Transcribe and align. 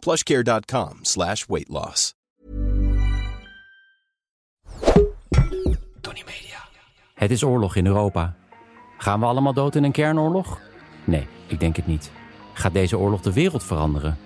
plushcare.com 0.00 0.98
slash 1.00 1.46
weight 1.46 1.68
loss. 1.68 2.14
Tony 6.00 6.22
Media. 6.26 6.68
Het 7.14 7.30
is 7.30 7.42
oorlog 7.42 7.76
in 7.76 7.86
Europa. 7.86 8.36
Gaan 8.98 9.20
we 9.20 9.26
allemaal 9.26 9.52
dood 9.52 9.74
in 9.74 9.84
een 9.84 9.92
kernoorlog? 9.92 10.60
Nee, 11.04 11.26
ik 11.46 11.60
denk 11.60 11.76
het 11.76 11.86
niet. 11.86 12.10
Gaat 12.52 12.72
deze 12.72 12.98
oorlog 12.98 13.20
de 13.20 13.32
wereld 13.32 13.64
veranderen? 13.64 14.18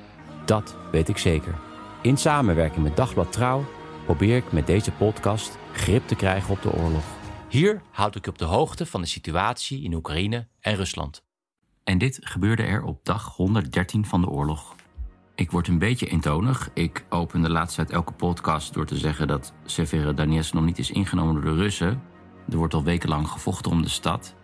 Dat 0.45 0.77
weet 0.93 1.09
ik 1.09 1.19
zeker. 1.19 1.55
In 2.03 2.17
samenwerking 2.17 2.83
met 2.83 2.97
Dagblad 2.97 3.33
Trouw 3.33 3.65
probeer 4.05 4.37
ik 4.37 4.53
met 4.53 4.67
deze 4.67 4.91
podcast 4.91 5.59
grip 5.73 6.07
te 6.07 6.15
krijgen 6.15 6.51
op 6.51 6.63
de 6.63 6.73
oorlog. 6.73 7.05
Hier 7.49 7.83
houd 7.91 8.17
ik 8.17 8.25
je 8.25 8.31
op 8.31 8.39
de 8.39 8.45
hoogte 8.45 8.87
van 8.87 9.01
de 9.01 9.07
situatie 9.07 9.83
in 9.83 9.95
Oekraïne 9.95 10.49
en 10.61 10.75
Rusland. 10.75 11.25
En 11.85 11.99
dit 11.99 12.19
gebeurde 12.21 12.63
er 12.63 12.83
op 12.83 13.05
dag 13.05 13.37
113 13.37 14.07
van 14.07 14.21
de 14.21 14.29
oorlog. 14.29 14.75
Ik 15.37 15.51
word 15.51 15.69
een 15.69 15.79
beetje 15.79 16.07
eentonig. 16.07 16.71
Ik 16.75 17.05
open 17.09 17.43
de 17.43 17.51
laatste 17.51 17.77
tijd 17.77 17.91
elke 17.91 18.13
podcast 18.13 18.75
door 18.75 18.87
te 18.87 18.97
zeggen 18.97 19.27
dat 19.27 19.53
Severodonetsk 19.65 20.55
nog 20.55 20.65
niet 20.65 20.79
is 20.79 20.91
ingenomen 20.91 21.35
door 21.35 21.55
de 21.55 21.63
Russen. 21.63 22.03
Er 22.51 22.57
wordt 22.57 22.75
al 22.75 22.83
wekenlang 22.83 23.29
gevochten 23.29 23.71
om 23.71 23.83
de 23.83 23.89
stad. 23.89 24.35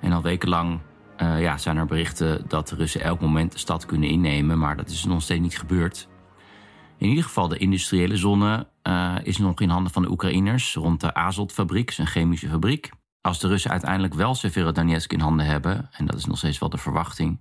En 0.00 0.12
al 0.12 0.22
wekenlang 0.22 0.80
uh, 1.22 1.40
ja, 1.40 1.58
zijn 1.58 1.76
er 1.76 1.86
berichten 1.86 2.48
dat 2.48 2.68
de 2.68 2.76
Russen 2.76 3.00
elk 3.00 3.20
moment 3.20 3.52
de 3.52 3.58
stad 3.58 3.86
kunnen 3.86 4.08
innemen, 4.08 4.58
maar 4.58 4.76
dat 4.76 4.88
is 4.88 5.04
nog 5.04 5.22
steeds 5.22 5.40
niet 5.40 5.58
gebeurd. 5.58 6.08
In 6.98 7.08
ieder 7.08 7.24
geval, 7.24 7.48
de 7.48 7.58
industriële 7.58 8.16
zone 8.16 8.66
uh, 8.82 9.16
is 9.22 9.38
nog 9.38 9.60
in 9.60 9.68
handen 9.68 9.92
van 9.92 10.02
de 10.02 10.10
Oekraïners 10.10 10.74
rond 10.74 11.00
de 11.00 11.14
Azot-fabriek, 11.14 11.94
een 11.96 12.06
chemische 12.06 12.48
fabriek. 12.48 12.90
Als 13.20 13.40
de 13.40 13.48
Russen 13.48 13.70
uiteindelijk 13.70 14.14
wel 14.14 14.34
Severodonetsk 14.34 15.12
in 15.12 15.20
handen 15.20 15.46
hebben, 15.46 15.88
en 15.92 16.06
dat 16.06 16.14
is 16.14 16.24
nog 16.24 16.38
steeds 16.38 16.58
wel 16.58 16.68
de 16.68 16.78
verwachting, 16.78 17.40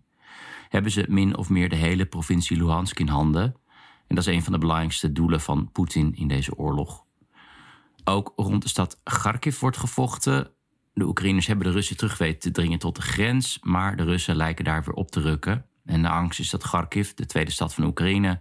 hebben 0.69 0.91
ze 0.91 1.05
min 1.09 1.37
of 1.37 1.49
meer 1.49 1.69
de 1.69 1.75
hele 1.75 2.05
provincie 2.05 2.57
Luhansk 2.57 2.99
in 2.99 3.07
handen. 3.07 3.55
En 4.07 4.15
dat 4.15 4.27
is 4.27 4.33
een 4.33 4.43
van 4.43 4.53
de 4.53 4.59
belangrijkste 4.59 5.11
doelen 5.11 5.41
van 5.41 5.71
Poetin 5.71 6.15
in 6.15 6.27
deze 6.27 6.57
oorlog. 6.57 7.05
Ook 8.03 8.33
rond 8.35 8.61
de 8.61 8.69
stad 8.69 8.99
Kharkiv 9.03 9.59
wordt 9.59 9.77
gevochten. 9.77 10.51
De 10.93 11.05
Oekraïners 11.05 11.47
hebben 11.47 11.65
de 11.65 11.71
Russen 11.71 11.97
terug 11.97 12.17
weten 12.17 12.39
te 12.39 12.51
dringen 12.51 12.79
tot 12.79 12.95
de 12.95 13.01
grens, 13.01 13.59
maar 13.61 13.95
de 13.95 14.03
Russen 14.03 14.35
lijken 14.35 14.65
daar 14.65 14.83
weer 14.83 14.93
op 14.93 15.11
te 15.11 15.21
rukken. 15.21 15.65
En 15.85 16.01
de 16.01 16.09
angst 16.09 16.39
is 16.39 16.49
dat 16.49 16.63
Kharkiv, 16.63 17.13
de 17.13 17.25
tweede 17.25 17.51
stad 17.51 17.73
van 17.73 17.83
Oekraïne, 17.83 18.39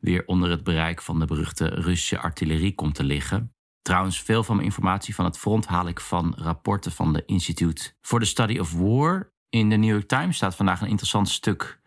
weer 0.00 0.26
onder 0.26 0.50
het 0.50 0.64
bereik 0.64 1.02
van 1.02 1.18
de 1.18 1.26
beruchte 1.26 1.66
Russische 1.66 2.18
artillerie 2.18 2.74
komt 2.74 2.94
te 2.94 3.04
liggen. 3.04 3.52
Trouwens, 3.82 4.22
veel 4.22 4.44
van 4.44 4.54
mijn 4.54 4.66
informatie 4.66 5.14
van 5.14 5.24
het 5.24 5.38
front 5.38 5.66
haal 5.66 5.88
ik 5.88 6.00
van 6.00 6.34
rapporten 6.36 6.92
van 6.92 7.12
de 7.12 7.22
Institute 7.26 7.92
for 8.00 8.20
the 8.20 8.26
Study 8.26 8.58
of 8.58 8.72
War. 8.72 9.32
In 9.50 9.68
de 9.68 9.76
New 9.76 9.90
York 9.90 10.08
Times 10.08 10.36
staat 10.36 10.56
vandaag 10.56 10.80
een 10.80 10.88
interessant 10.88 11.28
stuk 11.28 11.80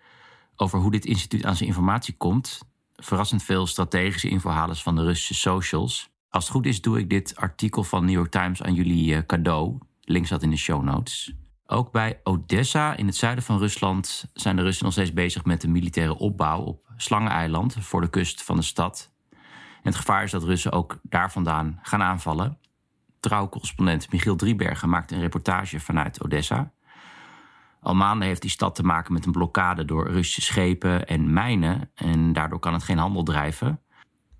over 0.55 0.79
hoe 0.79 0.91
dit 0.91 1.05
instituut 1.05 1.45
aan 1.45 1.55
zijn 1.55 1.69
informatie 1.69 2.15
komt. 2.17 2.61
Verrassend 2.95 3.43
veel 3.43 3.67
strategische 3.67 4.29
infohalers 4.29 4.83
van 4.83 4.95
de 4.95 5.03
Russische 5.03 5.33
socials. 5.33 6.09
Als 6.29 6.43
het 6.43 6.53
goed 6.53 6.65
is, 6.65 6.81
doe 6.81 6.99
ik 6.99 7.09
dit 7.09 7.35
artikel 7.35 7.83
van 7.83 8.05
New 8.05 8.13
York 8.13 8.31
Times 8.31 8.63
aan 8.63 8.73
jullie 8.73 9.15
eh, 9.15 9.25
cadeau. 9.25 9.77
Link 10.01 10.25
staat 10.25 10.41
in 10.41 10.49
de 10.49 10.57
show 10.57 10.83
notes. 10.83 11.33
Ook 11.65 11.91
bij 11.91 12.19
Odessa 12.23 12.95
in 12.95 13.05
het 13.05 13.15
zuiden 13.15 13.43
van 13.43 13.57
Rusland 13.57 14.25
zijn 14.33 14.55
de 14.55 14.61
Russen 14.61 14.83
nog 14.83 14.93
steeds 14.93 15.13
bezig 15.13 15.45
met 15.45 15.61
de 15.61 15.67
militaire 15.67 16.17
opbouw 16.17 16.61
op 16.61 16.91
Slangeneiland 16.97 17.75
voor 17.79 18.01
de 18.01 18.09
kust 18.09 18.43
van 18.43 18.55
de 18.55 18.61
stad. 18.61 19.11
En 19.31 19.89
het 19.89 19.95
gevaar 19.95 20.23
is 20.23 20.31
dat 20.31 20.43
Russen 20.43 20.71
ook 20.71 20.99
daar 21.01 21.31
vandaan 21.31 21.79
gaan 21.81 22.01
aanvallen. 22.01 22.57
Trouwcorrespondent 23.19 24.11
Michiel 24.11 24.35
Driebergen 24.35 24.89
maakt 24.89 25.11
een 25.11 25.19
reportage 25.19 25.79
vanuit 25.79 26.23
Odessa. 26.23 26.71
Al 27.83 27.95
maanden 27.95 28.27
heeft 28.27 28.41
die 28.41 28.51
stad 28.51 28.75
te 28.75 28.83
maken 28.83 29.13
met 29.13 29.25
een 29.25 29.31
blokkade 29.31 29.85
door 29.85 30.07
Russische 30.07 30.41
schepen 30.41 31.07
en 31.07 31.33
mijnen. 31.33 31.91
En 31.95 32.33
daardoor 32.33 32.59
kan 32.59 32.73
het 32.73 32.83
geen 32.83 32.97
handel 32.97 33.23
drijven. 33.23 33.81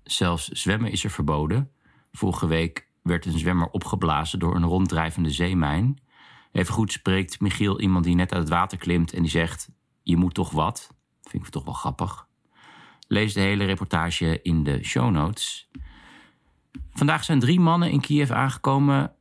Zelfs 0.02 0.48
zwemmen 0.48 0.90
is 0.90 1.04
er 1.04 1.10
verboden. 1.10 1.70
Vorige 2.12 2.46
week 2.46 2.88
werd 3.02 3.26
een 3.26 3.38
zwemmer 3.38 3.68
opgeblazen 3.68 4.38
door 4.38 4.54
een 4.54 4.64
ronddrijvende 4.64 5.30
zeemijn. 5.30 6.02
Even 6.52 6.74
goed 6.74 6.92
spreekt 6.92 7.40
Michiel 7.40 7.80
iemand 7.80 8.04
die 8.04 8.14
net 8.14 8.32
uit 8.32 8.42
het 8.42 8.50
water 8.50 8.78
klimt 8.78 9.12
en 9.12 9.22
die 9.22 9.30
zegt: 9.30 9.70
Je 10.02 10.16
moet 10.16 10.34
toch 10.34 10.50
wat? 10.50 10.94
Vind 11.22 11.46
ik 11.46 11.52
toch 11.52 11.64
wel 11.64 11.74
grappig. 11.74 12.26
Lees 13.08 13.32
de 13.32 13.40
hele 13.40 13.64
reportage 13.64 14.42
in 14.42 14.62
de 14.62 14.84
show 14.84 15.10
notes. 15.10 15.70
Vandaag 16.90 17.24
zijn 17.24 17.40
drie 17.40 17.60
mannen 17.60 17.90
in 17.90 18.00
Kiev 18.00 18.30
aangekomen. 18.30 19.13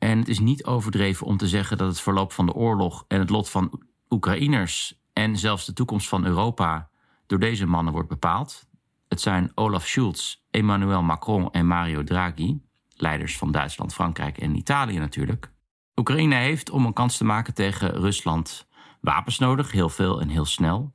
En 0.00 0.18
het 0.18 0.28
is 0.28 0.38
niet 0.38 0.64
overdreven 0.64 1.26
om 1.26 1.36
te 1.36 1.48
zeggen 1.48 1.78
dat 1.78 1.88
het 1.88 2.00
verloop 2.00 2.32
van 2.32 2.46
de 2.46 2.52
oorlog 2.52 3.04
en 3.08 3.18
het 3.18 3.30
lot 3.30 3.50
van 3.50 3.82
Oekraïners 4.08 5.00
en 5.12 5.36
zelfs 5.36 5.66
de 5.66 5.72
toekomst 5.72 6.08
van 6.08 6.24
Europa 6.24 6.90
door 7.26 7.38
deze 7.38 7.66
mannen 7.66 7.92
wordt 7.92 8.08
bepaald. 8.08 8.68
Het 9.08 9.20
zijn 9.20 9.52
Olaf 9.54 9.86
Schulz, 9.86 10.36
Emmanuel 10.50 11.02
Macron 11.02 11.50
en 11.50 11.66
Mario 11.66 12.04
Draghi, 12.04 12.60
leiders 12.96 13.38
van 13.38 13.50
Duitsland, 13.50 13.94
Frankrijk 13.94 14.38
en 14.38 14.56
Italië 14.56 14.98
natuurlijk. 14.98 15.52
Oekraïne 15.96 16.34
heeft 16.34 16.70
om 16.70 16.86
een 16.86 16.92
kans 16.92 17.16
te 17.16 17.24
maken 17.24 17.54
tegen 17.54 17.90
Rusland 17.90 18.68
wapens 19.00 19.38
nodig, 19.38 19.72
heel 19.72 19.88
veel 19.88 20.20
en 20.20 20.28
heel 20.28 20.44
snel. 20.44 20.92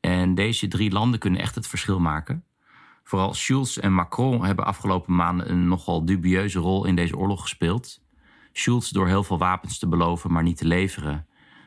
En 0.00 0.34
deze 0.34 0.68
drie 0.68 0.90
landen 0.90 1.20
kunnen 1.20 1.40
echt 1.40 1.54
het 1.54 1.66
verschil 1.66 2.00
maken. 2.00 2.44
Vooral 3.02 3.34
Schulz 3.34 3.76
en 3.76 3.92
Macron 3.92 4.44
hebben 4.44 4.64
afgelopen 4.64 5.14
maanden 5.14 5.50
een 5.50 5.68
nogal 5.68 6.04
dubieuze 6.04 6.58
rol 6.58 6.84
in 6.84 6.96
deze 6.96 7.16
oorlog 7.16 7.40
gespeeld. 7.40 8.04
Schulz 8.58 8.90
door 8.90 9.06
heel 9.06 9.22
veel 9.22 9.38
wapens 9.38 9.78
te 9.78 9.88
beloven, 9.88 10.32
maar 10.32 10.42
niet 10.42 10.56
te 10.56 10.66
leveren. 10.66 11.26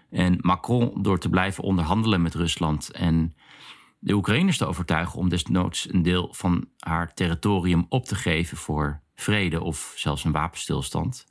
En 0.09 0.37
Macron 0.41 1.01
door 1.01 1.19
te 1.19 1.29
blijven 1.29 1.63
onderhandelen 1.63 2.21
met 2.21 2.35
Rusland 2.35 2.91
en 2.91 3.33
de 3.99 4.13
Oekraïners 4.13 4.57
te 4.57 4.65
overtuigen 4.65 5.19
om 5.19 5.29
desnoods 5.29 5.93
een 5.93 6.01
deel 6.01 6.33
van 6.33 6.67
haar 6.79 7.13
territorium 7.13 7.85
op 7.89 8.05
te 8.05 8.15
geven 8.15 8.57
voor 8.57 9.01
vrede 9.15 9.61
of 9.61 9.93
zelfs 9.95 10.23
een 10.23 10.31
wapenstilstand. 10.31 11.25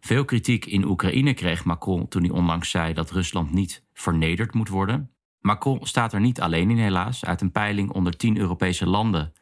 Veel 0.00 0.24
kritiek 0.24 0.66
in 0.66 0.84
Oekraïne 0.84 1.34
kreeg 1.34 1.64
Macron 1.64 2.08
toen 2.08 2.22
hij 2.22 2.30
onlangs 2.30 2.70
zei 2.70 2.92
dat 2.92 3.10
Rusland 3.10 3.52
niet 3.52 3.84
vernederd 3.92 4.54
moet 4.54 4.68
worden. 4.68 5.10
Macron 5.40 5.86
staat 5.86 6.12
er 6.12 6.20
niet 6.20 6.40
alleen 6.40 6.70
in, 6.70 6.78
helaas. 6.78 7.24
Uit 7.24 7.40
een 7.40 7.52
peiling 7.52 7.90
onder 7.90 8.16
tien 8.16 8.38
Europese 8.38 8.86
landen. 8.86 9.32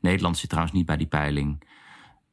Nederland 0.00 0.38
zit 0.38 0.48
trouwens 0.48 0.76
niet 0.76 0.86
bij 0.86 0.96
die 0.96 1.06
peiling. 1.06 1.62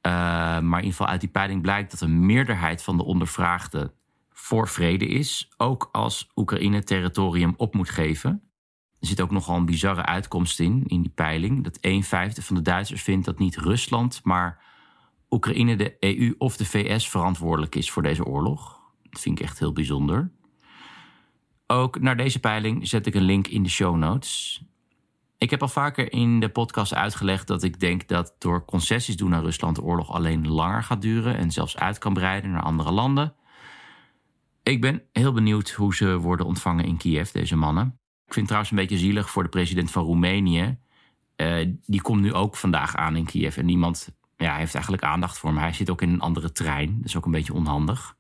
Uh, 0.08 0.14
maar 0.14 0.60
in 0.62 0.86
ieder 0.86 0.92
geval 0.92 1.08
uit 1.08 1.20
die 1.20 1.30
peiling 1.30 1.62
blijkt 1.62 1.92
dat 1.92 2.02
een 2.02 2.26
meerderheid 2.26 2.84
van 2.84 2.98
de 2.98 3.04
ondervraagden 3.04 3.92
voor 4.32 4.68
vrede 4.68 5.08
is. 5.08 5.50
Ook 5.58 5.90
als 5.92 6.32
Oekraïne 6.36 6.84
territorium 6.84 7.54
op 7.58 7.74
moet 7.74 7.90
geven. 7.90 8.42
Er 9.00 9.08
zit 9.08 9.22
ook 9.22 9.32
nogal 9.32 9.58
een 9.58 9.66
bizarre 9.66 10.06
uitkomst 10.06 10.60
in, 10.60 10.84
in 10.86 11.02
die 11.02 11.12
peiling. 11.16 11.64
Dat 11.64 11.78
een 11.82 12.04
vijfde 12.04 12.42
van 12.42 12.56
de 12.56 12.62
Duitsers 12.62 13.02
vindt 13.02 13.26
dat 13.26 13.40
niet 13.40 13.58
Rusland, 13.58 14.22
maar 14.24 14.64
Oekraïne 15.30 15.76
de 15.76 15.98
EU 16.00 16.36
of 16.38 16.58
de 16.58 16.66
VS 16.66 17.10
verantwoordelijk 17.10 17.76
is 17.76 17.92
voor 17.92 18.04
deze 18.04 18.26
oorlog. 18.26 18.80
Dat 19.10 19.22
vind 19.22 19.40
ik 19.40 19.46
echt 19.46 19.60
heel 19.60 19.74
bijzonder. 19.74 20.32
Ook 21.68 22.00
naar 22.00 22.18
deze 22.18 22.40
peiling 22.40 22.88
zet 22.88 23.06
ik 23.06 23.16
een 23.16 23.22
link 23.22 23.48
in 23.48 23.64
de 23.64 23.70
show 23.70 23.96
notes. 23.96 24.64
Ik 25.38 25.50
heb 25.50 25.62
al 25.62 25.68
vaker 25.68 26.12
in 26.12 26.40
de 26.40 26.50
podcast 26.50 26.94
uitgelegd 26.94 27.48
dat 27.48 27.64
ik 27.64 27.80
denk 27.80 28.08
dat 28.08 28.36
door 28.38 28.66
concessies 28.66 29.16
doen 29.16 29.36
aan 29.36 29.44
Rusland 29.44 29.76
de 29.76 29.82
oorlog 29.82 30.12
alleen 30.12 30.48
langer 30.48 30.84
gaat 30.84 31.02
duren 31.02 31.38
en 31.38 31.52
zelfs 31.52 31.78
uit 31.78 31.98
kan 31.98 32.14
breiden 32.14 32.52
naar 32.52 32.62
andere 32.62 32.92
landen. 32.92 33.36
Ik 34.64 34.82
ben 34.82 35.02
heel 35.12 35.34
benieuwd 35.34 35.70
hoe 35.70 35.96
ze 35.96 36.18
worden 36.18 36.46
ontvangen 36.46 36.86
in 36.86 36.98
Kiev, 36.98 37.32
deze 37.32 37.56
mannen. 37.56 37.86
Ik 38.26 38.34
vind 38.34 38.36
het 38.36 38.46
trouwens 38.46 38.72
een 38.72 38.78
beetje 38.78 38.98
zielig 38.98 39.30
voor 39.30 39.44
de 39.44 39.50
president 39.50 39.92
van 39.92 40.04
Roemenië. 40.04 40.78
Uh, 41.36 41.68
die 41.86 42.02
komt 42.02 42.22
nu 42.22 42.34
ook 42.34 42.56
vandaag 42.56 42.96
aan 42.96 43.16
in 43.16 43.26
Kiev 43.26 43.58
en 43.58 43.66
niemand 43.66 44.16
ja, 44.38 44.56
heeft 44.56 44.74
eigenlijk 44.74 45.04
aandacht 45.04 45.38
voor 45.38 45.50
hem. 45.50 45.60
Hij 45.60 45.74
zit 45.74 45.90
ook 45.90 46.02
in 46.02 46.10
een 46.10 46.22
andere 46.22 46.52
trein, 46.52 46.96
dat 46.98 47.06
is 47.06 47.16
ook 47.16 47.26
een 47.26 47.32
beetje 47.32 47.54
onhandig. 47.54 48.16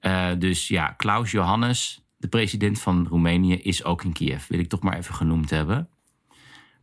Uh, 0.00 0.30
dus 0.38 0.68
ja, 0.68 0.88
Klaus 0.88 1.30
Johannes, 1.30 2.04
de 2.16 2.28
president 2.28 2.80
van 2.80 3.06
Roemenië 3.08 3.54
is 3.54 3.84
ook 3.84 4.04
in 4.04 4.12
Kiev. 4.12 4.46
Wil 4.46 4.58
ik 4.58 4.68
toch 4.68 4.82
maar 4.82 4.96
even 4.96 5.14
genoemd 5.14 5.50
hebben. 5.50 5.88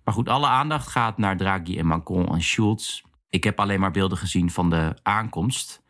Maar 0.05 0.13
goed, 0.13 0.29
alle 0.29 0.47
aandacht 0.47 0.87
gaat 0.87 1.17
naar 1.17 1.37
Draghi 1.37 1.77
en 1.77 1.85
Macron 1.85 2.27
en 2.27 2.41
Schulz. 2.41 3.01
Ik 3.29 3.43
heb 3.43 3.59
alleen 3.59 3.79
maar 3.79 3.91
beelden 3.91 4.17
gezien 4.17 4.51
van 4.51 4.69
de 4.69 4.95
aankomst. 5.01 5.83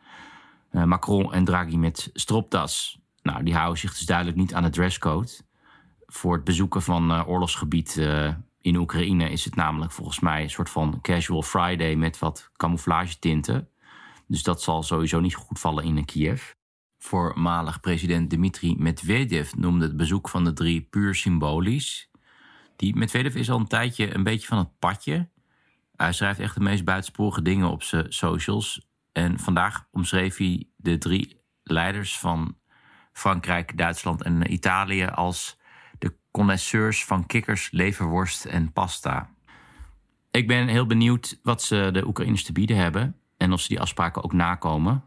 Uh, 0.71 0.83
Macron 0.83 1.33
en 1.33 1.45
Draghi 1.45 1.77
met 1.77 2.09
stropdas. 2.13 2.99
Nou, 3.21 3.43
die 3.43 3.55
houden 3.55 3.79
zich 3.79 3.91
dus 3.91 4.05
duidelijk 4.05 4.37
niet 4.37 4.53
aan 4.53 4.63
de 4.63 4.69
dresscode. 4.69 5.31
Voor 6.05 6.33
het 6.33 6.43
bezoeken 6.43 6.81
van 6.81 7.11
uh, 7.11 7.29
oorlogsgebied 7.29 7.95
uh, 7.95 8.33
In 8.61 8.75
Oekraïne 8.75 9.29
is 9.29 9.45
het 9.45 9.55
namelijk 9.55 9.91
volgens 9.91 10.19
mij 10.19 10.43
een 10.43 10.49
soort 10.49 10.69
van 10.69 10.99
casual 11.01 11.41
Friday 11.41 11.95
met 11.95 12.19
wat 12.19 12.49
camouflage 12.55 13.19
tinten. 13.19 13.69
Dus 14.27 14.43
dat 14.43 14.61
zal 14.61 14.83
sowieso 14.83 15.19
niet 15.19 15.35
goed 15.35 15.59
vallen 15.59 15.83
in 15.83 16.05
Kiev. 16.05 16.51
Voormalig 16.97 17.79
president 17.79 18.29
Dmitri 18.29 18.75
Medvedev 18.77 19.53
noemde 19.53 19.85
het 19.85 19.97
bezoek 19.97 20.29
van 20.29 20.43
de 20.43 20.53
drie 20.53 20.81
puur 20.81 21.15
symbolisch. 21.15 22.09
Die 22.75 22.95
Medvedev 22.95 23.35
is 23.35 23.49
al 23.49 23.59
een 23.59 23.67
tijdje 23.67 24.15
een 24.15 24.23
beetje 24.23 24.47
van 24.47 24.57
het 24.57 24.79
padje. 24.79 25.29
Hij 25.95 26.13
schrijft 26.13 26.39
echt 26.39 26.55
de 26.55 26.61
meest 26.61 26.83
buitensporige 26.83 27.41
dingen 27.41 27.69
op 27.69 27.83
zijn 27.83 28.13
socials. 28.13 28.87
En 29.11 29.39
vandaag 29.39 29.87
omschreef 29.91 30.37
hij 30.37 30.67
de 30.75 30.97
drie 30.97 31.41
leiders 31.63 32.19
van 32.19 32.57
Frankrijk, 33.13 33.77
Duitsland 33.77 34.23
en 34.23 34.53
Italië 34.53 35.05
als 35.05 35.57
de 35.99 36.15
connoisseurs 36.31 37.05
van 37.05 37.25
kikkers, 37.25 37.71
leverworst 37.71 38.45
en 38.45 38.71
pasta. 38.71 39.29
Ik 40.31 40.47
ben 40.47 40.67
heel 40.67 40.85
benieuwd 40.85 41.39
wat 41.43 41.63
ze 41.63 41.89
de 41.93 42.07
Oekraïners 42.07 42.43
te 42.43 42.51
bieden 42.51 42.77
hebben 42.77 43.15
en 43.37 43.51
of 43.51 43.61
ze 43.61 43.67
die 43.67 43.79
afspraken 43.79 44.23
ook 44.23 44.33
nakomen. 44.33 45.03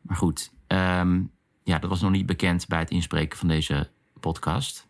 Maar 0.00 0.16
goed, 0.16 0.52
ehm, 0.66 1.22
ja, 1.62 1.78
dat 1.78 1.90
was 1.90 2.00
nog 2.00 2.10
niet 2.10 2.26
bekend 2.26 2.66
bij 2.68 2.78
het 2.78 2.90
inspreken 2.90 3.38
van 3.38 3.48
deze 3.48 3.90
podcast. 4.20 4.85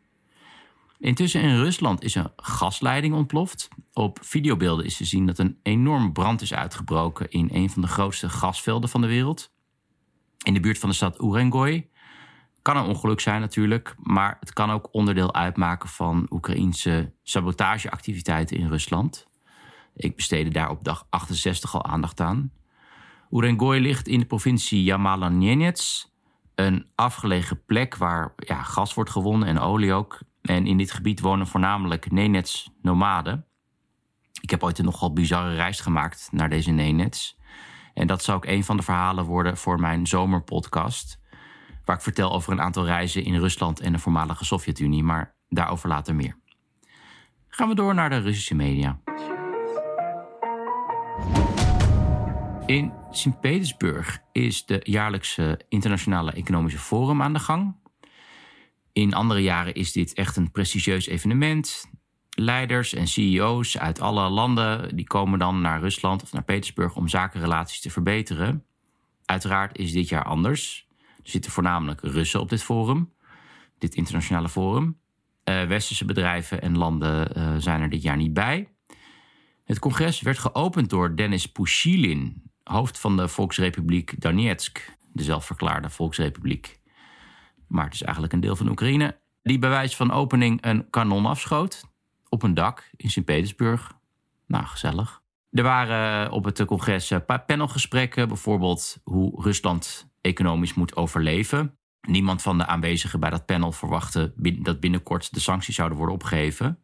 Intussen 0.99 1.43
in 1.43 1.57
Rusland 1.57 2.03
is 2.03 2.15
een 2.15 2.33
gasleiding 2.37 3.15
ontploft. 3.15 3.69
Op 3.93 4.19
videobeelden 4.23 4.85
is 4.85 4.97
te 4.97 5.05
zien 5.05 5.27
dat 5.27 5.39
een 5.39 5.59
enorm 5.63 6.13
brand 6.13 6.43
is 6.43 6.55
uitgebroken 6.55 7.31
in 7.31 7.49
een 7.53 7.71
van 7.71 7.83
de 7.83 7.89
grootste 7.89 8.29
gasvelden 8.29 8.89
van 8.89 9.01
de 9.01 9.07
wereld. 9.07 9.53
In 10.45 10.55
de 10.55 10.61
buurt 10.61 10.79
van 10.79 10.89
de 10.89 10.95
stad 10.95 11.21
Urengoy. 11.23 11.89
Kan 12.63 12.77
een 12.77 12.87
ongeluk 12.87 13.21
zijn 13.21 13.41
natuurlijk, 13.41 13.95
maar 13.99 14.37
het 14.41 14.53
kan 14.53 14.71
ook 14.71 14.89
onderdeel 14.93 15.35
uitmaken 15.35 15.89
van 15.89 16.27
Oekraïnse 16.31 17.13
sabotageactiviteiten 17.23 18.57
in 18.57 18.69
Rusland. 18.69 19.27
Ik 19.95 20.17
besteedde 20.17 20.51
daar 20.51 20.71
op 20.71 20.85
dag 20.85 21.07
68 21.11 21.75
al 21.75 21.85
aandacht 21.85 22.21
aan. 22.21 22.53
Urengoy 23.31 23.79
ligt 23.79 24.09
in 24.09 24.19
de 24.19 24.27
provincie 24.27 24.83
Yamala-Nenets, 24.83 26.15
een 26.55 26.87
afgelegen 26.95 27.65
plek 27.65 27.97
waar 27.97 28.33
ja, 28.37 28.63
gas 28.63 28.95
wordt 28.95 29.11
gewonnen 29.11 29.49
en 29.49 29.59
olie 29.59 29.93
ook. 29.93 30.19
En 30.47 30.67
in 30.67 30.77
dit 30.77 30.93
gebied 30.93 31.21
wonen 31.21 31.47
voornamelijk 31.47 32.11
Nenets 32.11 32.71
nomaden. 32.83 33.47
Ik 34.41 34.51
heb 34.51 34.63
ooit 34.63 34.79
een 34.79 34.85
nogal 34.85 35.13
bizarre 35.13 35.55
reis 35.55 35.81
gemaakt 35.81 36.29
naar 36.33 36.49
deze 36.49 36.71
Nenets. 36.71 37.39
En 37.95 38.07
dat 38.07 38.23
zou 38.23 38.37
ook 38.37 38.47
een 38.47 38.65
van 38.65 38.77
de 38.77 38.83
verhalen 38.83 39.25
worden 39.25 39.57
voor 39.57 39.81
mijn 39.81 40.07
zomerpodcast. 40.07 41.21
Waar 41.85 41.97
ik 41.97 42.03
vertel 42.03 42.33
over 42.33 42.53
een 42.53 42.61
aantal 42.61 42.85
reizen 42.85 43.25
in 43.25 43.39
Rusland 43.39 43.81
en 43.81 43.93
de 43.93 43.99
voormalige 43.99 44.45
Sovjet-Unie. 44.45 45.03
Maar 45.03 45.35
daarover 45.49 45.89
later 45.89 46.15
meer. 46.15 46.39
Gaan 47.49 47.69
we 47.69 47.75
door 47.75 47.95
naar 47.95 48.11
de 48.11 48.19
Russische 48.19 48.55
media. 48.55 49.01
In 52.67 52.93
Sint-Petersburg 53.11 54.23
is 54.33 54.67
de 54.67 54.81
jaarlijkse 54.83 55.61
Internationale 55.69 56.33
Economische 56.33 56.79
Forum 56.79 57.23
aan 57.23 57.33
de 57.33 57.39
gang. 57.39 57.77
In 58.97 59.15
andere 59.15 59.43
jaren 59.43 59.75
is 59.75 59.93
dit 59.93 60.13
echt 60.13 60.37
een 60.37 60.51
prestigieus 60.51 61.07
evenement. 61.07 61.91
Leiders 62.31 62.95
en 62.95 63.07
CEO's 63.07 63.79
uit 63.79 64.01
alle 64.01 64.29
landen 64.29 64.97
die 64.97 65.07
komen 65.07 65.39
dan 65.39 65.61
naar 65.61 65.81
Rusland 65.81 66.23
of 66.23 66.33
naar 66.33 66.45
Petersburg 66.45 66.97
om 66.97 67.09
zakenrelaties 67.09 67.81
te 67.81 67.91
verbeteren. 67.91 68.65
Uiteraard 69.25 69.79
is 69.79 69.93
dit 69.93 70.09
jaar 70.09 70.25
anders. 70.25 70.89
Er 70.99 71.31
zitten 71.31 71.51
voornamelijk 71.51 72.01
Russen 72.01 72.41
op 72.41 72.49
dit 72.49 72.63
forum, 72.63 73.13
dit 73.79 73.95
internationale 73.95 74.49
forum. 74.49 74.99
Uh, 75.45 75.65
westerse 75.65 76.05
bedrijven 76.05 76.63
en 76.63 76.79
landen 76.79 77.39
uh, 77.39 77.55
zijn 77.59 77.81
er 77.81 77.91
dit 77.91 78.03
jaar 78.03 78.17
niet 78.17 78.35
bij. 78.35 78.69
Het 79.65 79.79
congres 79.79 80.21
werd 80.21 80.39
geopend 80.39 80.91
door 80.91 81.17
Denis 81.17 81.47
Pushilin, 81.47 82.43
hoofd 82.63 82.99
van 82.99 83.17
de 83.17 83.29
Volksrepubliek 83.29 84.21
Donetsk, 84.21 84.97
de 85.13 85.23
zelfverklaarde 85.23 85.91
Volksrepubliek. 85.91 86.79
Maar 87.69 87.85
het 87.85 87.95
is 87.95 88.03
eigenlijk 88.03 88.33
een 88.33 88.41
deel 88.41 88.57
van 88.57 88.69
Oekraïne. 88.69 89.19
Die 89.43 89.59
bij 89.59 89.71
wijze 89.71 89.97
van 89.97 90.11
opening 90.11 90.65
een 90.65 90.91
kanon 90.91 91.27
afschoot 91.27 91.85
op 92.29 92.43
een 92.43 92.55
dak 92.55 92.91
in 92.97 93.11
Sint-Petersburg. 93.11 93.93
Nou, 94.47 94.65
gezellig. 94.65 95.23
Er 95.51 95.63
waren 95.63 96.31
op 96.31 96.45
het 96.45 96.65
congres 96.65 97.11
een 97.11 97.25
paar 97.25 97.45
panelgesprekken, 97.45 98.29
bijvoorbeeld 98.29 98.99
hoe 99.05 99.43
Rusland 99.43 100.09
economisch 100.21 100.75
moet 100.75 100.97
overleven. 100.97 101.77
Niemand 102.01 102.43
van 102.43 102.59
de 102.59 102.67
aanwezigen 102.67 103.21
bij 103.21 103.31
dat 103.31 103.47
panel 103.47 103.73
verwachtte 103.73 104.33
dat 104.63 104.81
binnenkort 104.81 105.35
de 105.35 105.41
sancties 105.41 105.75
zouden 105.75 105.97
worden 105.97 106.15
opgeheven. 106.15 106.79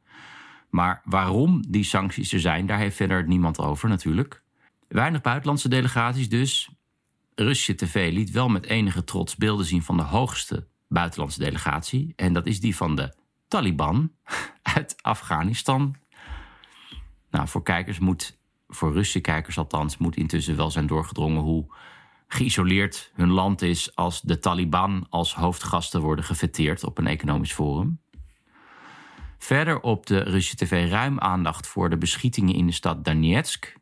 Maar 0.71 1.03
waarom 1.05 1.65
die 1.69 1.85
sancties 1.85 2.33
er 2.33 2.41
zijn, 2.41 2.67
daar 2.67 2.79
heeft 2.79 2.97
verder 2.97 3.27
niemand 3.27 3.59
over 3.59 3.89
natuurlijk. 3.89 4.43
Weinig 4.89 5.21
buitenlandse 5.21 5.69
delegaties 5.69 6.29
dus. 6.29 6.71
Russische 7.35 7.75
tv 7.75 8.13
liet 8.13 8.31
wel 8.31 8.49
met 8.49 8.67
enige 8.67 9.05
trots 9.05 9.37
beelden 9.37 9.67
zien 9.67 9.83
van 9.83 9.97
de 9.97 10.03
hoogste 10.03 10.67
buitenlandse 10.93 11.39
delegatie. 11.39 12.13
En 12.17 12.33
dat 12.33 12.47
is 12.47 12.61
die 12.61 12.77
van 12.77 12.97
de 12.97 13.15
Taliban 13.49 14.13
uit 14.77 14.97
Afghanistan. 15.03 15.97
Nou, 17.31 17.49
voor 17.49 17.63
kijkers 17.63 17.99
moet, 17.99 18.39
voor 18.69 18.93
Russische 18.93 19.21
kijkers 19.21 19.59
althans, 19.59 19.97
moet 19.97 20.17
intussen 20.17 20.57
wel 20.57 20.71
zijn 20.71 20.87
doorgedrongen 20.87 21.43
hoe 21.43 21.75
geïsoleerd 22.29 23.11
hun 23.15 23.31
land 23.31 23.63
is 23.63 23.95
als 23.95 24.21
de 24.21 24.39
Taliban 24.39 25.07
als 25.09 25.35
hoofdgasten 25.35 26.01
worden 26.01 26.25
gefeteerd 26.25 26.85
op 26.85 26.99
een 26.99 27.07
economisch 27.07 27.53
forum. 27.53 28.01
Verder 29.39 29.81
op 29.81 30.07
de 30.07 30.19
Russische 30.19 30.57
tv 30.57 30.91
ruim 30.91 31.19
aandacht 31.19 31.67
voor 31.67 31.91
de 31.91 31.99
beschietingen 31.99 32.55
in 32.55 32.67
de 32.67 32.73
stad 32.73 33.05
Donetsk. 33.05 33.77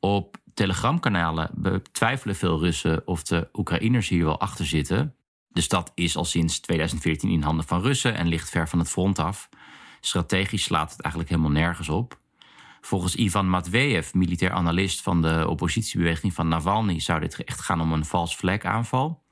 Op 0.00 0.36
telegramkanalen 0.54 1.50
betwijfelen 1.54 2.36
veel 2.36 2.58
Russen 2.58 3.06
of 3.06 3.22
de 3.22 3.48
Oekraïners 3.52 4.08
hier 4.08 4.24
wel 4.24 4.40
achter 4.40 4.66
zitten. 4.66 5.14
De 5.52 5.60
stad 5.60 5.92
is 5.94 6.16
al 6.16 6.24
sinds 6.24 6.60
2014 6.60 7.30
in 7.30 7.42
handen 7.42 7.64
van 7.64 7.80
Russen 7.80 8.14
en 8.14 8.26
ligt 8.26 8.50
ver 8.50 8.68
van 8.68 8.78
het 8.78 8.88
front 8.88 9.18
af. 9.18 9.48
Strategisch 10.00 10.62
slaat 10.62 10.90
het 10.90 11.00
eigenlijk 11.00 11.32
helemaal 11.32 11.52
nergens 11.52 11.88
op. 11.88 12.20
Volgens 12.80 13.14
Ivan 13.14 13.48
Matveev, 13.48 14.12
militair 14.12 14.50
analist 14.50 15.02
van 15.02 15.22
de 15.22 15.48
oppositiebeweging 15.48 16.32
van 16.32 16.48
Navalny, 16.48 17.00
zou 17.00 17.20
dit 17.20 17.44
echt 17.44 17.60
gaan 17.60 17.80
om 17.80 17.92
een 17.92 18.04
vals 18.04 18.34
flag 18.34 18.60
aanval. 18.62 19.22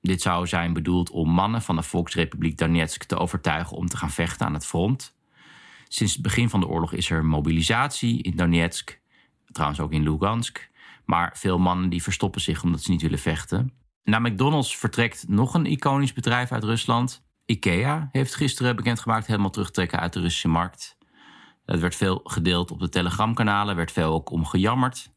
Dit 0.00 0.22
zou 0.22 0.46
zijn 0.46 0.72
bedoeld 0.72 1.10
om 1.10 1.30
mannen 1.30 1.62
van 1.62 1.76
de 1.76 1.82
Volksrepubliek 1.82 2.58
Donetsk 2.58 3.04
te 3.04 3.18
overtuigen 3.18 3.76
om 3.76 3.86
te 3.86 3.96
gaan 3.96 4.10
vechten 4.10 4.46
aan 4.46 4.54
het 4.54 4.66
front. 4.66 5.16
Sinds 5.88 6.12
het 6.12 6.22
begin 6.22 6.48
van 6.48 6.60
de 6.60 6.66
oorlog 6.66 6.92
is 6.92 7.10
er 7.10 7.24
mobilisatie 7.24 8.22
in 8.22 8.36
Donetsk, 8.36 9.00
trouwens 9.46 9.80
ook 9.80 9.92
in 9.92 10.02
Lugansk. 10.02 10.70
Maar 11.04 11.36
veel 11.36 11.58
mannen 11.58 11.90
die 11.90 12.02
verstoppen 12.02 12.40
zich 12.40 12.62
omdat 12.62 12.82
ze 12.82 12.90
niet 12.90 13.02
willen 13.02 13.18
vechten. 13.18 13.72
Na 14.06 14.18
McDonald's 14.18 14.76
vertrekt 14.76 15.28
nog 15.28 15.54
een 15.54 15.66
iconisch 15.66 16.12
bedrijf 16.12 16.52
uit 16.52 16.64
Rusland. 16.64 17.24
IKEA 17.46 18.08
heeft 18.12 18.34
gisteren 18.34 18.76
bekendgemaakt 18.76 19.26
helemaal 19.26 19.50
terugtrekken 19.50 20.00
uit 20.00 20.12
de 20.12 20.20
Russische 20.20 20.48
markt. 20.48 20.98
Het 21.64 21.80
werd 21.80 21.94
veel 21.94 22.20
gedeeld 22.24 22.70
op 22.70 22.80
de 22.80 22.88
telegramkanalen, 22.88 23.76
werd 23.76 23.92
veel 23.92 24.12
ook 24.12 24.30
om 24.30 24.44
gejammerd. 24.44 25.12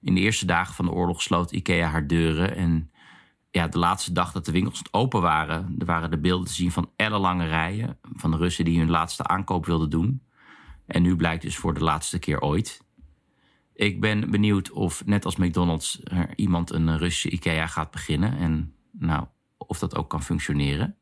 In 0.00 0.14
de 0.14 0.20
eerste 0.20 0.46
dagen 0.46 0.74
van 0.74 0.84
de 0.84 0.90
oorlog 0.90 1.22
sloot 1.22 1.52
IKEA 1.52 1.88
haar 1.88 2.06
deuren. 2.06 2.56
En 2.56 2.90
ja, 3.50 3.68
de 3.68 3.78
laatste 3.78 4.12
dag 4.12 4.32
dat 4.32 4.44
de 4.44 4.52
winkels 4.52 4.82
open 4.90 5.20
waren, 5.20 5.74
er 5.78 5.86
waren 5.86 6.10
de 6.10 6.18
beelden 6.18 6.46
te 6.46 6.52
zien 6.52 6.72
van 6.72 6.90
ellenlange 6.96 7.46
rijen 7.46 7.98
van 8.02 8.30
de 8.30 8.36
Russen 8.36 8.64
die 8.64 8.78
hun 8.78 8.90
laatste 8.90 9.24
aankoop 9.24 9.66
wilden 9.66 9.90
doen. 9.90 10.22
En 10.86 11.02
nu 11.02 11.16
blijkt 11.16 11.42
dus 11.42 11.56
voor 11.56 11.74
de 11.74 11.84
laatste 11.84 12.18
keer 12.18 12.40
ooit 12.40 12.81
ik 13.74 14.00
ben 14.00 14.30
benieuwd 14.30 14.70
of, 14.70 15.06
net 15.06 15.24
als 15.24 15.36
McDonald's, 15.36 16.00
er 16.04 16.32
iemand 16.36 16.72
een 16.72 16.98
Russische 16.98 17.30
IKEA 17.30 17.66
gaat 17.66 17.90
beginnen. 17.90 18.38
En 18.38 18.74
nou, 18.90 19.26
of 19.56 19.78
dat 19.78 19.96
ook 19.96 20.10
kan 20.10 20.22
functioneren. 20.22 20.96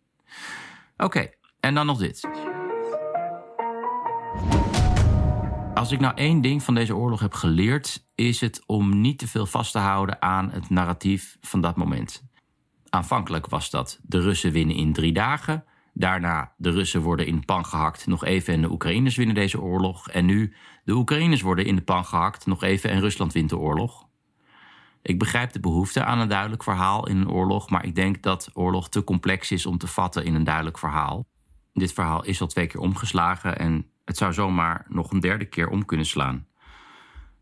Oké, 0.97 1.31
en 1.61 1.75
dan 1.75 1.87
nog 1.87 1.99
dit. 1.99 2.29
Als 5.75 5.93
ik 5.93 6.00
nou 6.00 6.15
één 6.15 6.41
ding 6.41 6.62
van 6.62 6.75
deze 6.75 6.97
oorlog 6.97 7.21
heb 7.21 7.35
geleerd, 7.35 8.07
is 8.15 8.41
het 8.41 8.62
om 8.67 9.00
niet 9.00 9.19
te 9.19 9.29
veel 9.29 9.47
vast 9.47 9.73
te 9.73 9.79
houden 9.79 10.23
aan 10.23 10.50
het 10.50 10.71
narratief 10.71 11.37
van 11.41 11.61
dat 11.61 11.77
moment. 11.77 12.29
Aanvankelijk 12.89 13.47
was 13.47 13.71
dat 13.71 14.00
de 14.03 14.21
Russen 14.21 14.53
winnen 14.53 14.77
in 14.77 14.93
drie 14.93 15.12
dagen. 15.12 15.65
Daarna 15.92 16.52
de 16.56 16.70
Russen 16.70 17.00
worden 17.00 17.26
in 17.26 17.37
de 17.37 17.44
pan 17.44 17.66
gehakt, 17.66 18.06
nog 18.06 18.25
even 18.25 18.54
en 18.54 18.61
de 18.61 18.70
Oekraïners 18.70 19.16
winnen 19.16 19.35
deze 19.35 19.61
oorlog. 19.61 20.09
En 20.09 20.25
nu 20.25 20.54
de 20.85 20.92
Oekraïners 20.92 21.42
worden 21.42 21.64
in 21.64 21.76
de 21.76 21.82
pan 21.82 22.04
gehakt, 22.04 22.47
nog 22.47 22.62
even 22.62 22.90
en 22.90 23.00
Rusland 23.00 23.32
wint 23.32 23.50
de 23.50 23.59
oorlog. 23.59 24.09
Ik 25.02 25.18
begrijp 25.18 25.52
de 25.52 25.61
behoefte 25.61 26.04
aan 26.04 26.18
een 26.18 26.28
duidelijk 26.28 26.62
verhaal 26.62 27.09
in 27.09 27.16
een 27.16 27.30
oorlog, 27.30 27.70
maar 27.70 27.85
ik 27.85 27.94
denk 27.94 28.23
dat 28.23 28.50
oorlog 28.52 28.88
te 28.88 29.04
complex 29.04 29.50
is 29.50 29.66
om 29.66 29.78
te 29.78 29.87
vatten 29.87 30.25
in 30.25 30.35
een 30.35 30.44
duidelijk 30.44 30.78
verhaal. 30.78 31.26
Dit 31.73 31.92
verhaal 31.92 32.25
is 32.25 32.40
al 32.40 32.47
twee 32.47 32.66
keer 32.66 32.80
omgeslagen 32.80 33.59
en 33.59 33.87
het 34.04 34.16
zou 34.16 34.32
zomaar 34.32 34.87
nog 34.88 35.11
een 35.11 35.20
derde 35.20 35.44
keer 35.44 35.68
om 35.68 35.85
kunnen 35.85 36.06
slaan. 36.06 36.47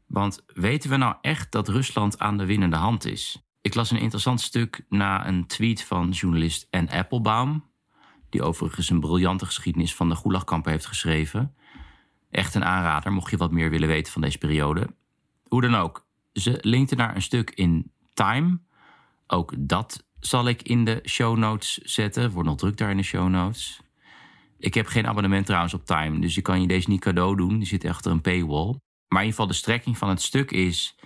Want 0.06 0.44
weten 0.54 0.90
we 0.90 0.96
nou 0.96 1.14
echt 1.20 1.52
dat 1.52 1.68
Rusland 1.68 2.18
aan 2.18 2.36
de 2.36 2.46
winnende 2.46 2.76
hand 2.76 3.04
is? 3.04 3.48
Ik 3.60 3.74
las 3.74 3.90
een 3.90 4.00
interessant 4.00 4.40
stuk 4.40 4.84
na 4.88 5.26
een 5.26 5.46
tweet 5.46 5.84
van 5.84 6.10
journalist 6.10 6.66
Anne 6.70 6.90
Applebaum, 6.90 7.64
die 8.30 8.42
overigens 8.42 8.90
een 8.90 9.00
briljante 9.00 9.46
geschiedenis 9.46 9.94
van 9.94 10.08
de 10.08 10.16
Gulagkampen 10.16 10.72
heeft 10.72 10.86
geschreven. 10.86 11.54
Echt 12.30 12.54
een 12.54 12.64
aanrader, 12.64 13.12
mocht 13.12 13.30
je 13.30 13.36
wat 13.36 13.50
meer 13.50 13.70
willen 13.70 13.88
weten 13.88 14.12
van 14.12 14.22
deze 14.22 14.38
periode. 14.38 14.86
Hoe 15.48 15.60
dan 15.60 15.74
ook, 15.74 16.06
ze 16.32 16.58
linkte 16.60 16.94
naar 16.94 17.14
een 17.14 17.22
stuk 17.22 17.50
in 17.50 17.92
Time. 18.14 18.60
Ook 19.26 19.54
dat 19.58 20.06
zal 20.20 20.48
ik 20.48 20.62
in 20.62 20.84
de 20.84 21.02
show 21.04 21.36
notes 21.36 21.76
zetten. 21.76 22.30
Wordt 22.30 22.48
nog 22.48 22.58
druk 22.58 22.76
daar 22.76 22.90
in 22.90 22.96
de 22.96 23.02
show 23.02 23.28
notes. 23.28 23.80
Ik 24.58 24.74
heb 24.74 24.86
geen 24.86 25.06
abonnement 25.06 25.46
trouwens 25.46 25.74
op 25.74 25.84
Time, 25.84 26.20
dus 26.20 26.34
je 26.34 26.42
kan 26.42 26.60
je 26.60 26.66
deze 26.66 26.90
niet 26.90 27.00
cadeau 27.00 27.36
doen. 27.36 27.58
Die 27.58 27.66
zit 27.66 27.84
achter 27.84 28.10
een 28.10 28.20
paywall. 28.20 28.66
Maar 29.08 29.22
in 29.22 29.26
ieder 29.26 29.30
geval 29.30 29.46
de 29.46 29.52
strekking 29.52 29.98
van 29.98 30.08
het 30.08 30.22
stuk 30.22 30.50
is... 30.50 30.98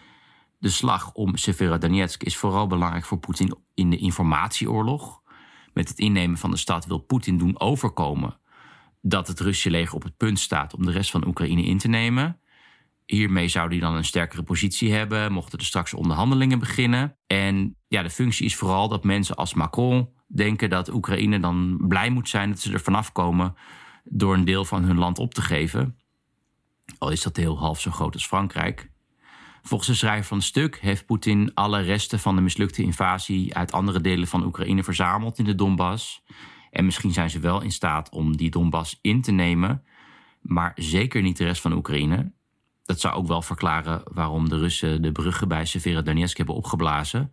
de 0.59 0.69
slag 0.69 1.13
om 1.13 1.37
Severodonetsk 1.37 2.23
is 2.23 2.37
vooral 2.37 2.67
belangrijk 2.67 3.05
voor 3.05 3.19
Poetin 3.19 3.57
in 3.75 3.91
de 3.91 3.97
informatieoorlog. 3.97 5.22
Met 5.73 5.89
het 5.89 5.99
innemen 5.99 6.39
van 6.39 6.51
de 6.51 6.57
stad 6.57 6.87
wil 6.87 6.99
Poetin 6.99 7.39
doen 7.39 7.61
overkomen... 7.61 8.39
dat 9.01 9.29
het 9.29 9.41
Russische 9.41 9.71
leger 9.71 9.95
op 9.95 10.03
het 10.03 10.17
punt 10.17 10.39
staat 10.39 10.75
om 10.75 10.87
de 10.87 10.93
rest 10.93 11.11
van 11.11 11.27
Oekraïne 11.27 11.63
in 11.63 11.79
te 11.79 11.89
nemen. 11.89 12.41
Hiermee 13.07 13.49
zou 13.49 13.69
hij 13.69 13.79
dan 13.79 13.95
een 13.95 14.05
sterkere 14.05 14.43
positie 14.43 14.93
hebben, 14.93 15.33
mochten 15.33 15.59
er 15.59 15.65
straks 15.65 15.95
onderhandelingen 15.95 16.59
beginnen. 16.59 17.17
En 17.27 17.77
ja, 17.89 18.03
de 18.03 18.11
functie 18.11 18.47
is 18.47 18.57
vooral 18.57 18.89
dat 18.89 19.05
mensen 19.05 19.37
als 19.37 19.55
Macron 19.55 20.09
denken 20.27 20.71
dat 20.71 20.93
Oekraïne 20.93 21.41
dan 21.41 21.85
blij 21.89 22.11
moet 22.11 22.29
zijn 22.29 22.51
dat 22.51 22.61
ze 22.61 22.73
er 22.73 22.81
vanaf 22.81 23.13
komen 23.13 23.55
door 24.05 24.35
een 24.35 24.45
deel 24.45 24.65
van 24.65 24.85
hun 24.85 24.99
land 24.99 25.19
op 25.19 25.35
te 25.35 25.43
geven. 25.43 25.97
Al 26.99 27.11
is 27.11 27.23
dat 27.23 27.37
heel 27.37 27.59
half 27.59 27.81
zo 27.81 27.91
groot 27.91 28.15
als 28.15 28.27
Frankrijk. 28.27 28.92
Volgens 29.63 29.91
de 29.91 29.97
schrijver 29.97 30.25
van 30.25 30.37
het 30.37 30.47
stuk 30.47 30.79
heeft 30.81 31.07
Poetin 31.07 31.55
alle 31.55 31.81
resten 31.81 32.19
van 32.19 32.35
de 32.35 32.41
mislukte 32.41 32.83
invasie 32.83 33.55
uit 33.55 33.73
andere 33.73 34.01
delen 34.01 34.29
van 34.29 34.45
Oekraïne 34.45 34.85
verzameld 34.85 35.39
in 35.39 35.45
de 35.45 35.55
Donbass. 35.55 36.23
En 36.71 36.85
misschien 36.85 37.13
zijn 37.13 37.31
ze 37.31 37.39
wel 37.39 37.61
in 37.61 37.73
staat 37.73 38.11
om 38.11 38.37
die 38.37 38.51
Donbass 38.51 38.99
in 39.01 39.23
te 39.23 39.33
nemen, 39.33 39.85
maar 40.41 40.73
zeker 40.75 41.23
niet 41.23 41.37
de 41.37 41.45
rest 41.45 41.61
van 41.61 41.73
Oekraïne. 41.73 42.33
Dat 42.85 43.01
zou 43.01 43.15
ook 43.15 43.27
wel 43.27 43.43
verklaren 43.43 44.03
waarom 44.13 44.49
de 44.49 44.59
Russen 44.59 45.03
de 45.03 45.13
bruggen 45.13 45.49
bij 45.49 45.65
Severodonetsk 45.65 46.37
hebben 46.37 46.55
opgeblazen. 46.55 47.33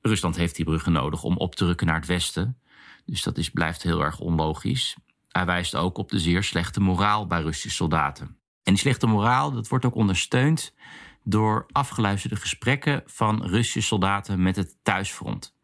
Rusland 0.00 0.36
heeft 0.36 0.56
die 0.56 0.64
bruggen 0.64 0.92
nodig 0.92 1.22
om 1.22 1.36
op 1.36 1.54
te 1.54 1.66
rukken 1.66 1.86
naar 1.86 1.96
het 1.96 2.06
westen. 2.06 2.58
Dus 3.04 3.22
dat 3.22 3.38
is, 3.38 3.50
blijft 3.50 3.82
heel 3.82 4.04
erg 4.04 4.18
onlogisch. 4.18 4.96
Hij 5.28 5.46
wijst 5.46 5.74
ook 5.74 5.98
op 5.98 6.10
de 6.10 6.18
zeer 6.18 6.42
slechte 6.42 6.80
moraal 6.80 7.26
bij 7.26 7.42
Russische 7.42 7.76
soldaten. 7.76 8.26
En 8.62 8.72
die 8.72 8.78
slechte 8.78 9.06
moraal 9.06 9.52
dat 9.52 9.68
wordt 9.68 9.84
ook 9.84 9.94
ondersteund 9.94 10.74
door 11.24 11.66
afgeluisterde 11.72 12.36
gesprekken 12.36 13.02
van 13.06 13.42
Russische 13.42 13.82
soldaten 13.82 14.42
met 14.42 14.56
het 14.56 14.76
thuisfront. 14.82 15.56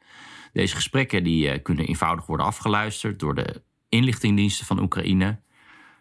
Deze 0.52 0.74
gesprekken 0.74 1.24
die, 1.24 1.54
uh, 1.54 1.62
kunnen 1.62 1.86
eenvoudig 1.86 2.26
worden 2.26 2.46
afgeluisterd 2.46 3.18
door 3.18 3.34
de 3.34 3.62
inlichtingdiensten 3.88 4.66
van 4.66 4.80
Oekraïne. 4.80 5.40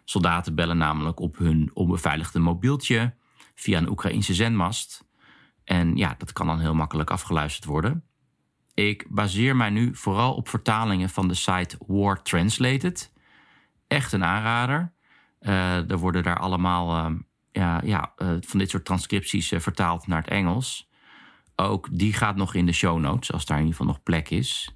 Soldaten 0.04 0.54
bellen 0.54 0.78
namelijk 0.78 1.20
op 1.20 1.38
hun 1.38 1.70
onbeveiligde 1.74 2.38
mobieltje 2.38 3.14
via 3.54 3.78
een 3.78 3.88
Oekraïnse 3.88 4.34
zendmast. 4.34 5.06
En 5.64 5.96
ja, 5.96 6.14
dat 6.18 6.32
kan 6.32 6.46
dan 6.46 6.60
heel 6.60 6.74
makkelijk 6.74 7.10
afgeluisterd 7.10 7.64
worden. 7.64 8.04
Ik 8.74 9.06
baseer 9.08 9.56
mij 9.56 9.70
nu 9.70 9.94
vooral 9.94 10.34
op 10.34 10.48
vertalingen 10.48 11.08
van 11.08 11.28
de 11.28 11.34
site 11.34 11.78
War 11.86 12.22
Translated. 12.22 13.12
Echt 13.86 14.12
een 14.12 14.24
aanrader. 14.24 14.92
Uh, 15.40 15.90
er 15.90 15.98
worden 15.98 16.22
daar 16.22 16.38
allemaal 16.38 17.10
uh, 17.10 17.18
ja, 17.52 17.80
ja, 17.84 18.12
uh, 18.16 18.36
van 18.40 18.58
dit 18.58 18.70
soort 18.70 18.84
transcripties 18.84 19.52
vertaald 19.56 20.06
naar 20.06 20.20
het 20.22 20.30
Engels. 20.30 20.90
Ook 21.56 21.88
die 21.92 22.12
gaat 22.12 22.36
nog 22.36 22.54
in 22.54 22.66
de 22.66 22.72
show 22.72 22.98
notes, 22.98 23.32
als 23.32 23.44
daar 23.44 23.58
in 23.58 23.64
ieder 23.64 23.78
geval 23.78 23.92
nog 23.92 24.02
plek 24.02 24.30
is. 24.30 24.72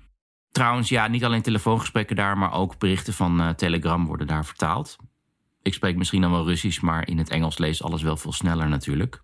Trouwens, 0.50 0.88
ja, 0.88 1.06
niet 1.06 1.24
alleen 1.24 1.42
telefoongesprekken 1.42 2.16
daar, 2.16 2.38
maar 2.38 2.52
ook 2.52 2.78
berichten 2.78 3.12
van 3.12 3.54
Telegram 3.56 4.06
worden 4.06 4.26
daar 4.26 4.44
vertaald. 4.44 4.96
Ik 5.62 5.74
spreek 5.74 5.96
misschien 5.96 6.20
dan 6.20 6.30
wel 6.30 6.46
Russisch, 6.46 6.80
maar 6.80 7.08
in 7.08 7.18
het 7.18 7.30
Engels 7.30 7.58
lees 7.58 7.82
alles 7.82 8.02
wel 8.02 8.16
veel 8.16 8.32
sneller 8.32 8.68
natuurlijk. 8.68 9.22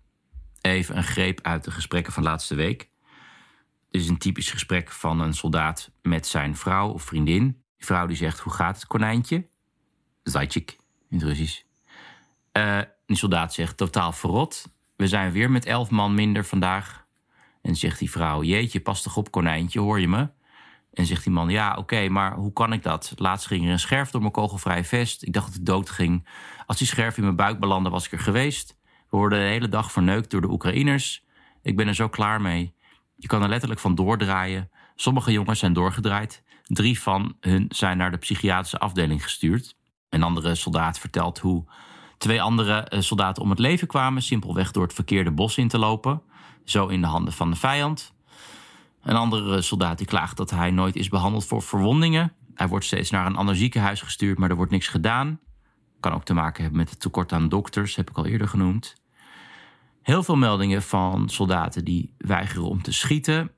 Even 0.61 0.97
een 0.97 1.03
greep 1.03 1.39
uit 1.41 1.63
de 1.63 1.71
gesprekken 1.71 2.13
van 2.13 2.23
laatste 2.23 2.55
week. 2.55 2.89
Dit 3.89 4.01
is 4.01 4.07
een 4.07 4.17
typisch 4.17 4.51
gesprek 4.51 4.91
van 4.91 5.19
een 5.19 5.33
soldaat 5.33 5.91
met 6.01 6.27
zijn 6.27 6.55
vrouw 6.55 6.89
of 6.89 7.03
vriendin. 7.03 7.43
Die 7.77 7.85
vrouw 7.85 8.07
die 8.07 8.17
zegt, 8.17 8.39
hoe 8.39 8.53
gaat 8.53 8.75
het 8.75 8.87
konijntje? 8.87 9.47
Zajtjik 10.23 10.77
in 11.09 11.17
het 11.17 11.27
Russisch. 11.27 11.61
Uh, 12.53 12.81
die 13.09 13.17
soldaat 13.17 13.53
zegt, 13.53 13.77
totaal 13.77 14.11
verrot. 14.11 14.71
We 14.95 15.07
zijn 15.07 15.31
weer 15.31 15.51
met 15.51 15.65
elf 15.65 15.89
man 15.89 16.13
minder 16.13 16.45
vandaag. 16.45 17.05
En 17.61 17.75
zegt 17.75 17.99
die 17.99 18.11
vrouw, 18.11 18.43
jeetje, 18.43 18.79
pas 18.79 19.01
toch 19.01 19.17
op 19.17 19.31
konijntje, 19.31 19.79
hoor 19.79 19.99
je 19.99 20.07
me? 20.07 20.29
En 20.93 21.05
zegt 21.05 21.23
die 21.23 21.33
man, 21.33 21.49
ja, 21.49 21.75
oké, 21.75 22.09
maar 22.09 22.35
hoe 22.35 22.53
kan 22.53 22.73
ik 22.73 22.83
dat? 22.83 23.13
Laatst 23.15 23.47
ging 23.47 23.65
er 23.65 23.71
een 23.71 23.79
scherf 23.79 24.11
door 24.11 24.21
mijn 24.21 24.33
kogelvrije 24.33 24.83
vest. 24.83 25.23
Ik 25.23 25.33
dacht 25.33 25.47
dat 25.47 25.55
ik 25.55 25.65
dood 25.65 25.89
ging. 25.89 26.27
Als 26.65 26.77
die 26.77 26.87
scherf 26.87 27.17
in 27.17 27.23
mijn 27.23 27.35
buik 27.35 27.59
belandde, 27.59 27.89
was 27.89 28.05
ik 28.05 28.11
er 28.11 28.19
geweest. 28.19 28.77
We 29.09 29.17
worden 29.17 29.39
de 29.39 29.45
hele 29.45 29.69
dag 29.69 29.91
verneukt 29.91 30.31
door 30.31 30.41
de 30.41 30.49
Oekraïners. 30.49 31.23
Ik 31.61 31.75
ben 31.75 31.87
er 31.87 31.95
zo 31.95 32.09
klaar 32.09 32.41
mee. 32.41 32.73
Je 33.15 33.27
kan 33.27 33.43
er 33.43 33.49
letterlijk 33.49 33.79
van 33.79 33.95
doordraaien. 33.95 34.69
Sommige 34.95 35.31
jongens 35.31 35.59
zijn 35.59 35.73
doorgedraaid. 35.73 36.43
Drie 36.63 36.99
van 36.99 37.35
hun 37.39 37.65
zijn 37.69 37.97
naar 37.97 38.11
de 38.11 38.17
psychiatrische 38.17 38.79
afdeling 38.79 39.23
gestuurd. 39.23 39.75
Een 40.09 40.23
andere 40.23 40.55
soldaat 40.55 40.99
vertelt 40.99 41.39
hoe 41.39 41.65
twee 42.19 42.41
andere 42.41 42.79
eh, 42.79 42.99
soldaten 43.01 43.43
om 43.43 43.49
het 43.49 43.59
leven 43.59 43.87
kwamen, 43.87 44.21
simpelweg 44.21 44.71
door 44.71 44.83
het 44.83 44.93
verkeerde 44.93 45.31
bos 45.31 45.57
in 45.57 45.67
te 45.67 45.77
lopen, 45.77 46.21
zo 46.63 46.87
in 46.87 47.01
de 47.01 47.07
handen 47.07 47.33
van 47.33 47.49
de 47.49 47.55
vijand. 47.55 48.13
Een 49.03 49.15
andere 49.15 49.61
soldaat 49.61 49.97
die 49.97 50.07
klaagt 50.07 50.37
dat 50.37 50.49
hij 50.49 50.71
nooit 50.71 50.95
is 50.95 51.09
behandeld 51.09 51.45
voor 51.45 51.61
verwondingen. 51.61 52.33
Hij 52.53 52.67
wordt 52.67 52.85
steeds 52.85 53.09
naar 53.09 53.25
een 53.25 53.35
ander 53.35 53.55
ziekenhuis 53.55 54.01
gestuurd, 54.01 54.37
maar 54.37 54.49
er 54.49 54.55
wordt 54.55 54.71
niks 54.71 54.87
gedaan. 54.87 55.39
Kan 55.99 56.13
ook 56.13 56.23
te 56.23 56.33
maken 56.33 56.61
hebben 56.61 56.79
met 56.79 56.89
het 56.89 56.99
tekort 56.99 57.31
aan 57.31 57.49
dokters, 57.49 57.95
heb 57.95 58.09
ik 58.09 58.17
al 58.17 58.25
eerder 58.25 58.47
genoemd. 58.47 58.95
Heel 60.01 60.23
veel 60.23 60.35
meldingen 60.35 60.81
van 60.81 61.29
soldaten 61.29 61.85
die 61.85 62.13
weigeren 62.17 62.69
om 62.69 62.81
te 62.81 62.91
schieten. 62.91 63.51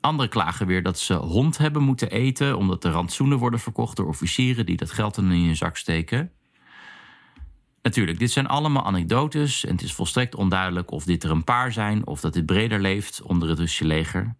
Anderen 0.00 0.30
klagen 0.30 0.66
weer 0.66 0.82
dat 0.82 0.98
ze 0.98 1.14
hond 1.14 1.58
hebben 1.58 1.82
moeten 1.82 2.10
eten, 2.10 2.56
omdat 2.56 2.82
de 2.82 2.90
rantsoenen 2.90 3.38
worden 3.38 3.60
verkocht 3.60 3.96
door 3.96 4.06
officieren 4.06 4.66
die 4.66 4.76
dat 4.76 4.90
geld 4.90 5.16
in 5.16 5.24
hun 5.24 5.56
zak 5.56 5.76
steken. 5.76 6.32
Natuurlijk, 7.84 8.18
dit 8.18 8.30
zijn 8.30 8.46
allemaal 8.46 8.84
anekdotes 8.84 9.64
en 9.64 9.72
het 9.72 9.82
is 9.82 9.92
volstrekt 9.92 10.34
onduidelijk 10.34 10.90
of 10.90 11.04
dit 11.04 11.24
er 11.24 11.30
een 11.30 11.44
paar 11.44 11.72
zijn 11.72 12.06
of 12.06 12.20
dat 12.20 12.32
dit 12.32 12.46
breder 12.46 12.80
leeft 12.80 13.22
onder 13.22 13.48
het 13.48 13.58
Russische 13.58 13.86
leger. 13.86 14.36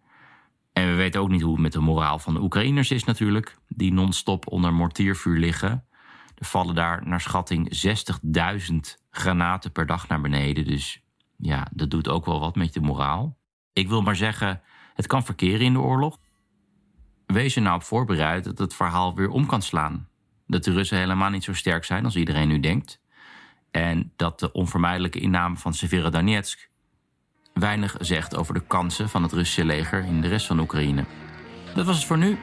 En 0.73 0.87
we 0.87 0.93
weten 0.93 1.21
ook 1.21 1.29
niet 1.29 1.41
hoe 1.41 1.51
het 1.51 1.61
met 1.61 1.71
de 1.71 1.79
moraal 1.79 2.19
van 2.19 2.33
de 2.33 2.41
Oekraïners 2.41 2.91
is 2.91 3.03
natuurlijk, 3.03 3.57
die 3.67 3.93
non-stop 3.93 4.47
onder 4.47 4.73
mortiervuur 4.73 5.37
liggen. 5.37 5.85
Er 6.35 6.45
vallen 6.45 6.75
daar 6.75 7.07
naar 7.07 7.21
schatting 7.21 7.85
60.000 8.67 8.75
granaten 9.09 9.71
per 9.71 9.85
dag 9.85 10.07
naar 10.07 10.21
beneden, 10.21 10.65
dus 10.65 11.01
ja, 11.37 11.67
dat 11.71 11.89
doet 11.89 12.07
ook 12.07 12.25
wel 12.25 12.39
wat 12.39 12.55
met 12.55 12.73
je 12.73 12.81
moraal. 12.81 13.37
Ik 13.73 13.87
wil 13.87 14.01
maar 14.01 14.15
zeggen, 14.15 14.61
het 14.93 15.07
kan 15.07 15.25
verkeren 15.25 15.65
in 15.65 15.73
de 15.73 15.79
oorlog. 15.79 16.19
Wees 17.25 17.55
er 17.55 17.61
nou 17.61 17.75
op 17.75 17.83
voorbereid 17.83 18.43
dat 18.43 18.57
het 18.57 18.75
verhaal 18.75 19.15
weer 19.15 19.29
om 19.29 19.45
kan 19.45 19.61
slaan. 19.61 20.07
Dat 20.47 20.63
de 20.63 20.71
Russen 20.71 20.97
helemaal 20.97 21.29
niet 21.29 21.43
zo 21.43 21.53
sterk 21.53 21.83
zijn 21.83 22.05
als 22.05 22.15
iedereen 22.15 22.47
nu 22.47 22.59
denkt. 22.59 23.03
En 23.75 24.11
dat 24.15 24.39
de 24.39 24.51
onvermijdelijke 24.51 25.19
inname 25.19 25.55
van 25.55 25.73
Severodonetsk 25.73 26.69
weinig 27.53 27.95
zegt 27.99 28.35
over 28.35 28.53
de 28.53 28.63
kansen 28.67 29.09
van 29.09 29.23
het 29.23 29.31
Russische 29.31 29.65
leger 29.65 30.03
in 30.03 30.21
de 30.21 30.27
rest 30.27 30.45
van 30.45 30.59
Oekraïne. 30.59 31.05
Dat 31.73 31.85
was 31.85 31.95
het 31.95 32.05
voor 32.05 32.17
nu. 32.17 32.37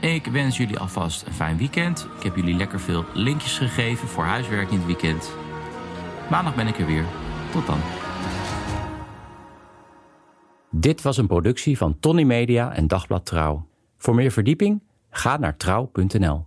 Ik 0.00 0.26
wens 0.26 0.56
jullie 0.56 0.78
alvast 0.78 1.26
een 1.26 1.32
fijn 1.32 1.56
weekend. 1.56 2.08
Ik 2.16 2.22
heb 2.22 2.36
jullie 2.36 2.54
lekker 2.56 2.80
veel 2.80 3.04
linkjes 3.14 3.58
gegeven 3.58 4.08
voor 4.08 4.24
huiswerk 4.24 4.70
in 4.70 4.76
het 4.76 4.86
weekend. 4.86 5.32
Maandag 6.30 6.54
ben 6.54 6.66
ik 6.66 6.78
er 6.78 6.86
weer. 6.86 7.04
Tot 7.52 7.66
dan. 7.66 7.78
Dit 10.70 11.02
was 11.02 11.16
een 11.16 11.26
productie 11.26 11.76
van 11.76 11.98
Tony 12.00 12.22
Media 12.22 12.72
en 12.72 12.86
Dagblad 12.86 13.26
Trouw. 13.26 13.68
Voor 13.96 14.14
meer 14.14 14.30
verdieping 14.30 14.82
ga 15.10 15.36
naar 15.36 15.56
trouw.nl. 15.56 16.46